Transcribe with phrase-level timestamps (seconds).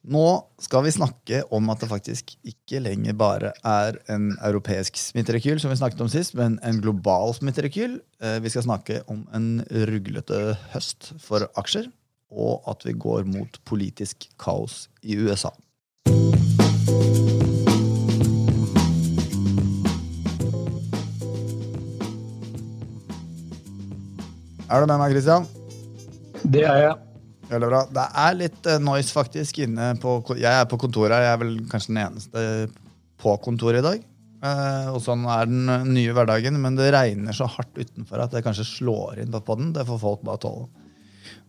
[0.00, 5.60] Nå skal vi snakke om at det faktisk ikke lenger bare er en europeisk smitterekyl,
[5.60, 7.98] som vi snakket om sist, men en global smitterekyl.
[8.24, 11.90] Eh, vi skal snakke om en ruglete høst for aksjer,
[12.32, 15.52] og at vi går mot politisk kaos i USA.
[24.70, 25.44] Er du med meg, Christian?
[26.40, 27.09] Det er jeg.
[27.50, 27.80] Veldig bra.
[27.90, 31.26] Det er litt uh, noise faktisk inne på Jeg er på kontoret her.
[31.26, 32.44] Jeg er vel kanskje den eneste
[33.20, 34.04] på kontoret i dag.
[34.40, 38.44] Uh, og sånn er den nye hverdagen, men det regner så hardt utenfor at det
[38.46, 39.74] kanskje slår inn på den.
[39.76, 40.70] Det får folk bare tåle.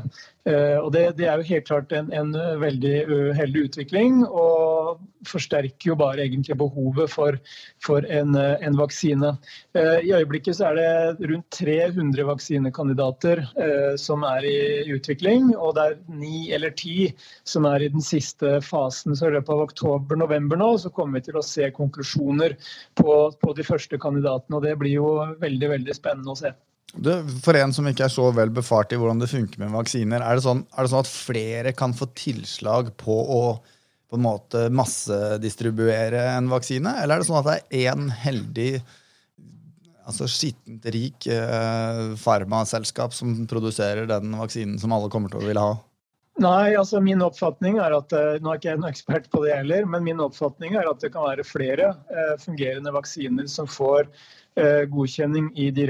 [0.49, 2.31] Eh, og det, det, er jo helt klart en, en
[2.61, 7.37] veldig uheldig utvikling, og forsterker jo bare egentlig behovet for,
[7.85, 9.35] for en, en, vaksine.
[9.77, 13.43] Eh, I øyeblikket så er det rundt 300 vaksinekandidater
[14.01, 14.57] som er i
[14.95, 17.11] utvikling, og det er ni eller ti
[17.47, 19.13] som er i den siste fasen.
[19.17, 22.57] Så i løpet av oktober-november nå så kommer vi til å se konklusjoner
[22.97, 26.55] på, på de første kandidatene, og det blir jo veldig, veldig spennende å se.
[26.93, 27.11] Du,
[27.43, 30.37] for en som ikke er så vel befart i hvordan det funker med vaksiner, er
[30.37, 33.43] det, sånn, er det sånn, at flere kan få tilslag på å
[34.11, 36.97] på en måte massedistribuere en vaksine?
[36.99, 38.71] Eller er det sånn at det er én heldig,
[40.03, 45.63] altså skittent rik eh, farmaselskap som produserer den vaksinen som alle kommer til å ville
[45.63, 45.77] ha?
[46.41, 49.53] Nei, altså min oppfatning er at eh, Nå er ikke jeg noen ekspert på det
[49.53, 54.09] heller, men min oppfatning er at det kan være flere eh, fungerende vaksiner som får
[54.91, 55.85] godkjenning godkjenning de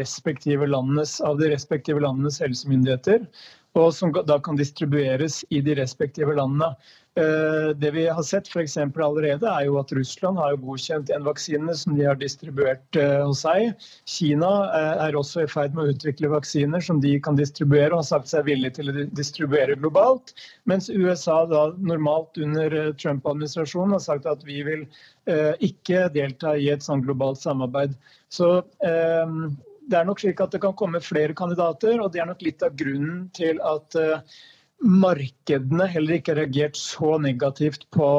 [0.70, 3.24] landenes, av de respektive landenes helsemyndigheter.
[3.80, 6.74] Og som da kan distribueres i de respektive landene.
[7.20, 8.64] Eh, det vi har sett for
[9.04, 13.44] allerede, er jo at Russland har godkjent en vaksine som de har distribuert eh, hos
[13.44, 13.74] seg.
[14.08, 14.52] Kina
[15.08, 18.32] er også i ferd med å utvikle vaksiner som de kan distribuere, og har sagt
[18.32, 20.32] seg villig til å distribuere globalt.
[20.64, 24.88] Mens USA da normalt under Trump-administrasjonen har sagt at vi vil
[25.64, 27.94] ikke delta i et sånn globalt samarbeid.
[28.32, 29.36] Så eh,
[29.90, 32.64] det er nok slik at det kan komme flere kandidater, og det er nok litt
[32.66, 34.22] av grunnen til at eh,
[34.82, 38.10] markedene heller ikke har reagert så negativt på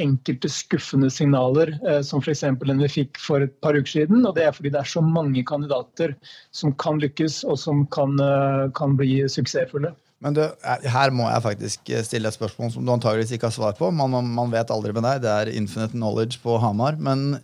[0.00, 2.44] enkelte skuffende signaler, eh, som f.eks.
[2.64, 4.24] den vi fikk for et par uker siden.
[4.26, 6.16] og Det er fordi det er så mange kandidater
[6.54, 9.94] som kan lykkes og som kan, eh, kan bli suksessfulle.
[10.24, 13.74] Men du, her må jeg faktisk stille et spørsmål som du antageligvis ikke har svar
[13.76, 13.90] på.
[13.92, 16.96] Man, man vet aldri med deg, det er infinite knowledge på Hamar.
[16.96, 17.42] men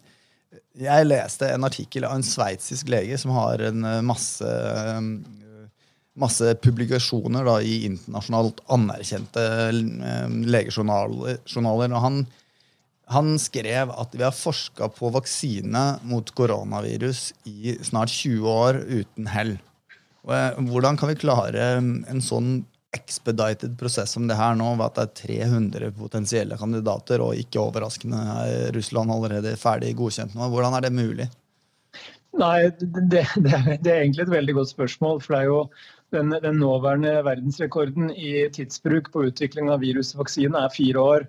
[0.80, 5.00] jeg leste en artikkel av en sveitsisk lege som har en eh, masse, eh,
[6.20, 11.40] masse publikasjoner da, i internasjonalt anerkjente eh, legejournaler.
[11.60, 12.22] Og han,
[13.16, 19.30] han skrev at vi har forska på vaksine mot koronavirus i snart 20 år uten
[19.30, 19.58] hell.
[20.20, 22.60] Hvordan kan vi klare en sånn
[22.96, 27.62] expedited prosess som det her nå, ved at det er 300 potensielle kandidater, og ikke
[27.62, 30.48] overraskende er Russland allerede ferdig godkjent nå.
[30.50, 31.28] Hvordan er det mulig?
[32.38, 35.22] Nei, det, det, det, er egentlig et veldig godt spørsmål.
[35.22, 35.60] For det er jo
[36.14, 41.26] den, den nåværende verdensrekorden i tidsbruk på utvikling av virusvaksine er fire år.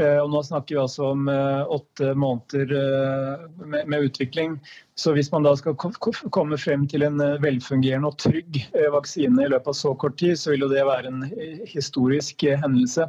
[0.00, 3.44] Eh, og nå snakker vi altså om eh, åtte måneder eh,
[3.84, 4.56] med, utvikling.
[4.96, 9.72] Så hvis man da skal komme frem til en velfungerende og trygg vaksine i løpet
[9.72, 11.24] av så kort tid, så vil jo det være en
[11.68, 13.08] historisk hendelse.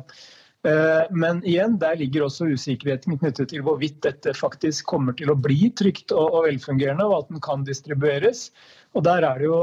[1.12, 5.68] Men igjen, der ligger også usikkerheten knyttet til hvorvidt dette faktisk kommer til å bli
[5.76, 8.46] trygt og velfungerende, og at den kan distribueres.
[8.96, 9.60] Og der er det jo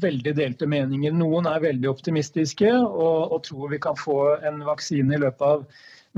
[0.00, 1.12] veldig delte meninger.
[1.12, 5.68] Noen er veldig optimistiske og, og tror vi kan få en vaksine i løpet av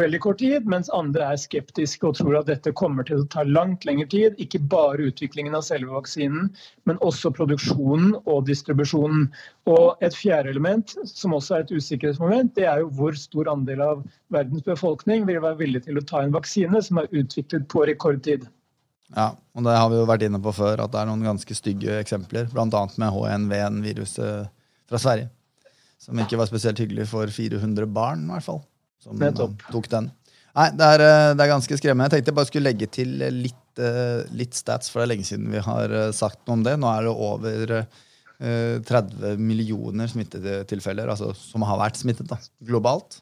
[0.01, 3.45] veldig kort tid, mens andre er skeptiske og tror at dette kommer til å ta
[3.47, 4.39] langt lengre tid.
[4.43, 6.49] Ikke bare utviklingen av selve vaksinen,
[6.89, 9.29] men også produksjonen og distribusjonen.
[9.71, 13.85] Og et fjerde element, som også er et usikkerhetsmoment, det er jo hvor stor andel
[13.85, 17.85] av verdens befolkning vil være villig til å ta en vaksine som er utviklet på
[17.91, 18.49] rekordtid.
[19.11, 21.55] Ja, og det har vi jo vært inne på før, at det er noen ganske
[21.57, 22.67] stygge eksempler, bl.a.
[22.71, 24.51] med H1V1-viruset
[24.91, 25.31] fra Sverige.
[26.01, 28.63] Som ikke var spesielt hyggelig for 400 barn, i hvert fall.
[29.01, 29.63] Som Nettopp.
[29.73, 30.11] tok den.
[30.51, 32.09] Nei, det er, eh, det er, ganske skremmende.
[32.09, 35.29] Jeg tenkte jeg bare skulle legge til litt, eh, litt, stats, for det er lenge
[35.29, 36.77] siden vi har eh, sagt noe om det.
[36.81, 37.85] Nå er det over
[38.41, 43.19] 30 millioner smittetilfeller altså, som har vært smittet da, globalt.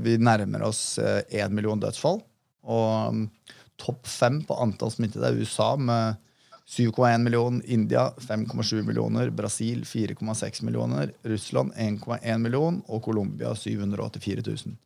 [0.00, 2.22] Vi nærmer oss 1 million dødsfall.
[2.64, 3.26] Og mm,
[3.76, 6.16] topp fem på antall smittede er USA med
[6.68, 14.76] 7,1 millioner, India 5,7 millioner, Brasil 4,6 millioner, Russland 1,1 million og Colombia 784 000.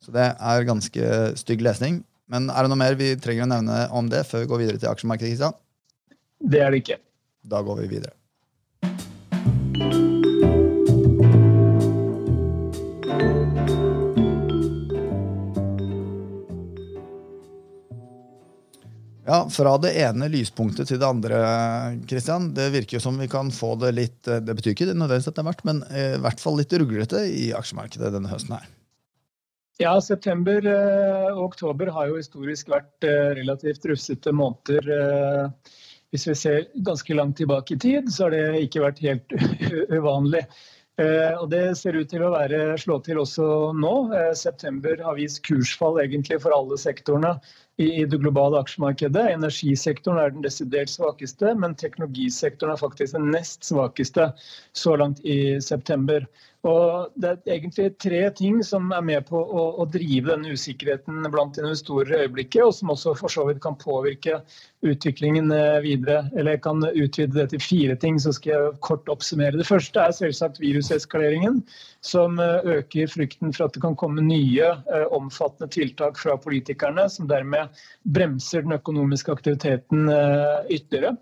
[0.00, 2.04] Så det er ganske stygg lesning.
[2.30, 4.82] Men er det noe mer vi trenger å nevne om det før vi går videre
[4.82, 5.30] til aksjemarkedet?
[5.34, 5.58] Kristian?
[6.38, 7.00] Det er det ikke.
[7.46, 8.14] Da går vi videre.
[19.26, 21.42] Ja, Fra det ene lyspunktet til det andre.
[22.06, 22.52] Christian.
[22.54, 25.42] Det virker som vi kan få det litt Det betyr ikke det nødvendigvis at det
[25.42, 28.68] er verdt, men i hvert fall litt ruglete i aksjemarkedet denne høsten her.
[29.78, 34.88] Ja, september eh, og oktober har jo historisk vært eh, relativt russete måneder.
[34.88, 35.74] Eh,
[36.14, 39.36] hvis vi ser ganske langt tilbake i tid, så har det ikke vært helt
[39.98, 40.46] uvanlig.
[40.96, 43.46] Og Det ser ut til å være slå til også
[43.76, 43.90] nå.
[44.32, 47.34] September har vist kursfall egentlig for alle sektorene
[47.76, 49.26] i det globale aksjemarkedet.
[49.34, 54.30] Energisektoren er den desidert svakeste, men teknologisektoren er faktisk den nest svakeste
[54.72, 56.24] så langt i september.
[56.66, 61.28] Og Det er egentlig tre ting som er med på å, å drive denne usikkerheten
[61.30, 64.40] blant investorer i øyeblikket, og som også for så vidt kan påvirke
[64.86, 66.24] utviklingen eh, videre.
[66.34, 69.60] Eller jeg kan utvide det til fire ting, så skal jeg kort oppsummere.
[69.60, 71.62] Det første er selvsagt viruseskaleringen,
[72.06, 77.06] som eh, øker frykten for at det kan komme nye eh, omfattende tiltak fra politikerne,
[77.12, 77.65] som dermed
[78.04, 80.08] bremser den økonomiske aktiviteten
[80.70, 81.16] ytterligere.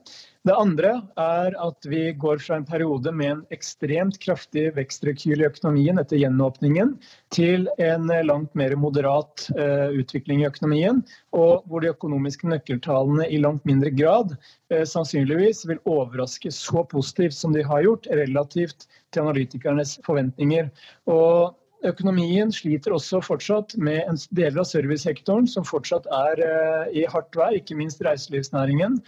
[0.44, 5.46] Det andre er at vi går fra en periode med en ekstremt kraftig vekstrekyl i
[5.49, 6.91] økonomien etter gjenåpningen,
[7.32, 11.00] til en langt mer moderat uh, utvikling i økonomien,
[11.32, 14.37] og hvor de økonomiske nøkkeltallene i langt mindre grad
[14.69, 20.69] sannsynligvis vil overraske så positivt som de har gjort, relativt til analytikernes forventninger.
[21.08, 27.04] Og Økonomien sliter også fortsatt med en del av servicesektoren som fortsatt er uh, i
[27.10, 29.00] hardt vær, ikke minst reiselivsnæringen.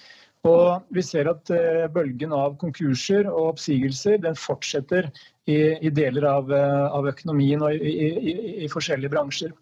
[0.47, 5.09] Og vi ser at eh, bølgen av konkurser og oppsigelser den fortsetter
[5.51, 8.35] i, i deler av, eh, av, økonomien og i, i,
[8.67, 9.55] i, forskjellige bransjer.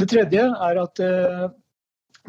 [0.00, 1.46] Det tredje er at eh,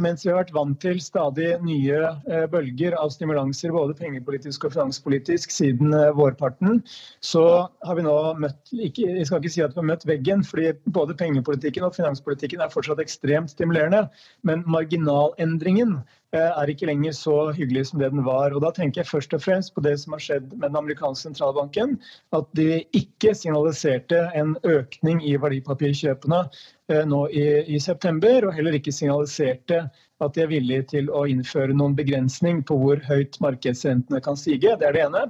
[0.04, 2.00] mens vi har vært vant til stadig nye
[2.30, 6.82] eh, bølger av stimulanser, både pengepolitisk og finanspolitisk, siden eh, vårparten,
[7.24, 7.46] så
[7.88, 10.72] har vi nå møtt ikke, Jeg skal ikke si at vi har møtt veggen, fordi
[10.94, 14.06] både pengepolitikken og finanspolitikken er fortsatt ekstremt stimulerende.
[14.48, 16.00] Men marginalendringen
[16.36, 18.52] er ikke lenger så hyggelig som det den var.
[18.52, 21.30] Og Da tenker jeg først og fremst på det som har skjedd med den amerikanske
[21.30, 22.00] sentralbanken.
[22.36, 26.44] At de ikke signaliserte en økning i verdipapirkjøpene
[26.88, 27.44] Eh, nå i,
[27.76, 29.82] i, september, og heller ikke signaliserte
[30.24, 34.74] at de er villige til å innføre noen begrensning på hvor høyt markedsrentene kan stige.
[34.80, 35.24] Det er det ene.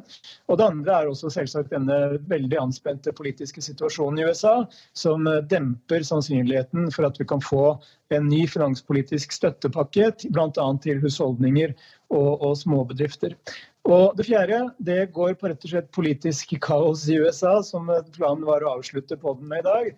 [0.48, 4.56] Og det andre er også selvsagt denne veldig anspente politiske situasjonen i USA,
[4.98, 7.78] som eh, demper sannsynligheten for at vi kan få
[8.16, 10.68] en ny finanspolitisk støttepakke, bl.a.
[10.84, 11.76] til husholdninger
[12.14, 13.36] og, og småbedrifter.
[13.88, 18.44] Og Det fjerde det går på rett og slett politisk kaos i USA, som planen
[18.48, 19.94] var å avslutte på den med i dag.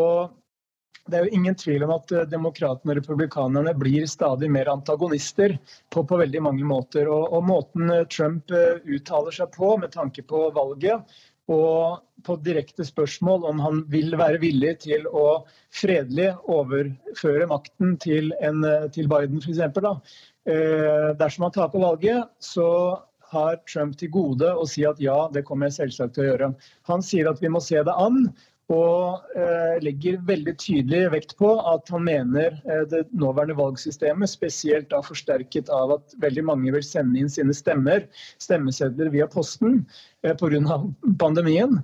[0.00, 0.32] Og
[1.10, 5.56] det er jo ingen tvil om at eh, demokratene og republikanerne blir stadig mer antagonister
[5.92, 7.10] på, på veldig mange måter.
[7.12, 11.16] Og, og, måten eh, Trump eh, uttaler seg på med tanke på valget,
[11.52, 15.42] og på direkte spørsmål om han vil være villig til å
[15.76, 18.64] fredelig overføre makten til, en,
[18.94, 19.60] til Biden f.eks.
[21.20, 22.70] Dersom han taper valget, så
[23.34, 26.50] har Trump til gode å si at ja, det kommer jeg selvsagt til å gjøre.
[26.88, 28.30] Han sier at vi må se det an,
[28.72, 34.88] og eh, legger veldig tydelig vekt på at han mener eh, det nåværende valgsystemet, spesielt
[34.92, 38.06] da forsterket av at veldig mange vil sende inn sine stemmer,
[38.40, 39.82] stemmesedler via posten
[40.24, 40.78] eh, pga.
[41.20, 41.82] pandemien,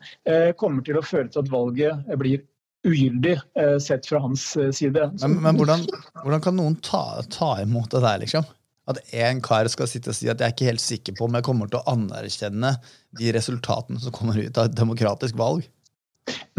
[0.56, 2.46] kommer til å føre til at valget blir
[2.86, 3.34] ugyldig
[3.82, 5.02] sett fra hans side.
[5.20, 5.82] Men, men hvordan,
[6.22, 8.46] hvordan, kan noen ta, ta imot det der, liksom?
[8.88, 11.36] At en kar skal sitte og si at jeg er ikke helt sikker på om
[11.36, 12.72] jeg kommer til å anerkjenne
[13.20, 15.68] de resultatene som kommer ut av et demokratisk valg?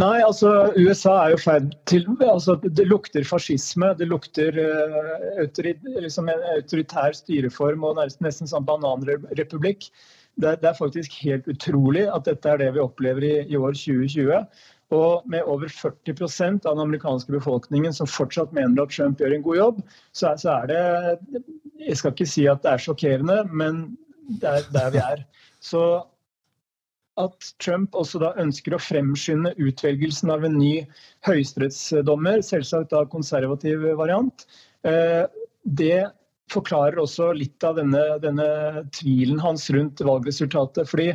[0.02, 3.92] Nei, altså USA er jo ferd til altså, Det lukter fascisme.
[4.00, 5.46] Det lukter uh,
[6.02, 9.90] liksom en autoritær styreform og nesten, nesten sånn bananrepublikk.
[10.40, 13.76] Det, det, er faktisk helt utrolig at dette er det vi opplever i, i år
[13.76, 14.46] 2020.
[14.92, 19.46] Og med over 40% av den amerikanske befolkningen som fortsatt mener at Trump gjør en
[19.46, 20.82] god jobb, så så er det
[21.82, 23.84] Jeg skal ikke si at det er sjokkerende, men
[24.42, 25.24] det er der vi er.
[25.62, 26.04] Så
[27.20, 30.74] at Trump også da ønsker å fremskynde utvelgelsen av en ny
[31.28, 34.46] høyesterettsdommer, selvsagt da konservativ variant.
[34.88, 35.26] Eh,
[35.64, 36.08] det
[36.52, 38.48] forklarer også litt av denne, denne,
[38.96, 40.90] tvilen hans rundt valgresultatet.
[40.90, 41.12] Fordi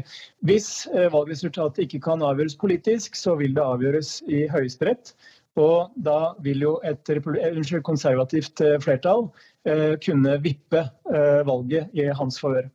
[0.49, 5.15] Hvis eh, valgresultatet ikke kan avgjøres politisk, så vil det avgjøres i Høyesterett.
[5.57, 9.29] Og da vil jo et unnskyld, konservativt eh, flertall
[9.69, 12.69] eh, kunne vippe eh, valget i hans favør.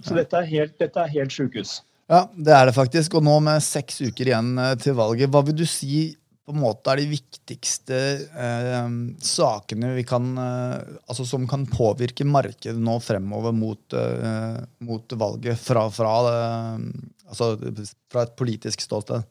[0.00, 1.82] Så dette er helt, dette er helt sjukehus.
[2.10, 3.18] Ja, det er det faktisk.
[3.18, 6.10] Og nå med seks uker igjen eh, til valget, hva vil du si
[6.42, 7.98] på en måte er de viktigste
[8.44, 15.14] eh, sakene vi kan, eh, altså som kan påvirke markedet nå fremover mot, eh, mot
[15.18, 16.16] valget fra, fra,
[17.28, 19.22] altså fra, et politisk ståsted?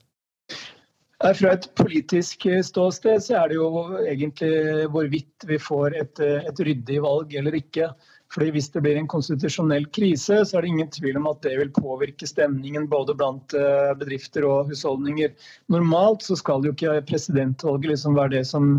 [1.22, 3.68] Fra et politisk ståsted så er det jo
[4.00, 7.92] egentlig hvorvidt vi får et, et ryddig valg eller ikke.
[8.32, 11.58] Fordi Hvis det blir en konstitusjonell krise, så er det ingen tvil om at det
[11.60, 15.34] vil påvirke stemningen både blant eh, bedrifter og husholdninger.
[15.74, 18.78] Normalt så skal jo ikke presidentvalget liksom være det som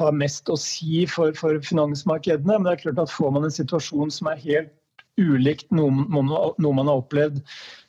[0.00, 2.56] har mest å si for, for finansmarkedene.
[2.56, 4.72] Men det er klart at får man en situasjon som er helt
[5.20, 7.40] ulikt noe, man har opplevd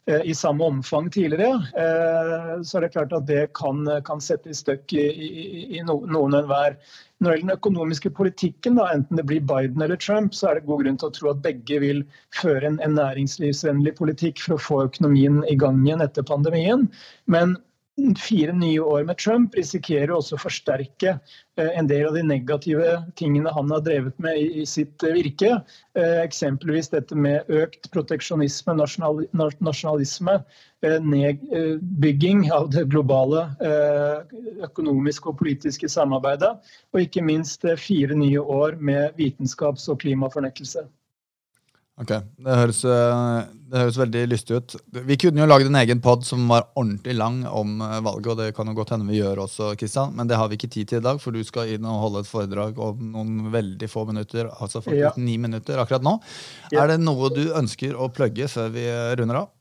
[0.10, 4.51] eh, i samme omfang tidligere, eh, så er det klart at det kan, kan sette
[4.51, 6.77] i støkk i, i, i noen enhver.
[7.20, 10.60] Når det gjelder den økonomiske politikken, da, enten det blir Biden eller Trump, så er
[10.60, 12.03] det god grunn til å tro at begge vil
[12.36, 16.89] føre en, en næringslivsvennlig politikk for å få økonomien i gang igjen etter pandemien.
[17.32, 17.58] Men
[18.20, 22.98] fire nye år med Trump risikerer også å forsterke eh, en del av de negative
[23.20, 25.54] tingene han har drevet med i, sitt virke.
[25.96, 30.38] Eh, eksempelvis dette med økt proteksjonisme, nasjonalisme,
[30.84, 33.48] eh, nedbygging av det globale
[34.66, 36.52] økonomiske og politiske samarbeidet,
[36.94, 40.86] og ikke minst fire nye år med vitenskaps- og klimafornektelse.
[41.96, 42.10] Ok,
[42.44, 44.74] det høres, eh, det høres, veldig lystig ut.
[45.08, 48.42] Vi kunne jo lagd en egen pod som var ordentlig lang om eh, valget, og
[48.42, 50.90] det kan jo godt hende vi gjør også, Kristian, men det har vi ikke tid
[50.92, 54.04] til i dag, for du skal inn og holde et foredrag om noen veldig få
[54.10, 55.14] minutter, altså faktisk ja.
[55.24, 56.18] ni minutter akkurat nå.
[56.74, 56.84] Ja.
[56.84, 58.90] Er det noe du ønsker å plugge før vi
[59.22, 59.54] runder av?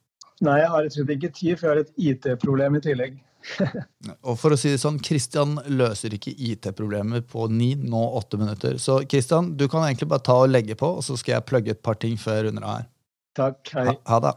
[0.43, 3.23] Nei, jeg har rett og slett ikke tid, for jeg har et IT-problem i tillegg.
[4.29, 8.79] og for å si det sånn, Kristian løser ikke IT-problemer på ni, nå åtte minutter.
[8.83, 11.77] Så Kristian, du kan egentlig bare ta og legge på, og så skal jeg plugge
[11.77, 12.89] et par ting før under her.
[13.35, 13.89] Takk, hei.
[13.91, 14.35] Ha, ha det.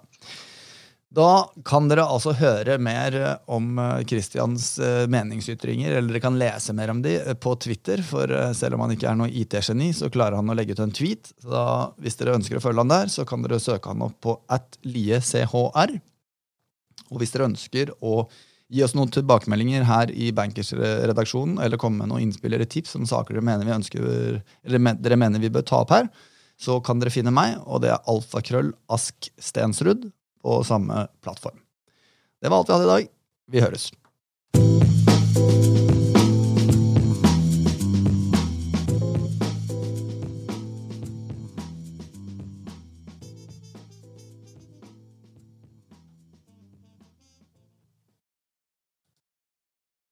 [1.18, 3.16] Da kan dere altså høre mer
[3.50, 8.28] om Kristians eh, meningsytringer, eller dere kan lese mer om de eh, på Twitter, for
[8.28, 10.92] eh, selv om han ikke er noe IT-geni, så klarer han å legge ut en
[10.94, 11.32] tweet.
[11.40, 11.64] Så da,
[12.04, 14.78] hvis dere ønsker å følge han der, så kan dere søke han opp på at
[14.84, 15.96] liechr.
[17.08, 18.20] Og hvis dere ønsker å
[18.68, 23.06] Gi oss noen tilbakemeldinger her i Bankers-redaksjonen, eller komme med noen innspill eller tips om
[23.08, 26.10] saker dere mener, vi ønsker, dere mener vi bør ta opp her.
[26.60, 30.10] Så kan dere finne meg, og det er alfakrøll ask stensrud
[30.44, 31.62] på samme plattform.
[32.44, 33.14] Det var alt vi hadde i dag.
[33.56, 35.07] Vi høres.